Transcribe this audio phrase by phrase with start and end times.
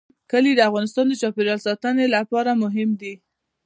[0.31, 3.13] کلي د افغانستان د چاپیریال ساتنې لپاره مهم دي.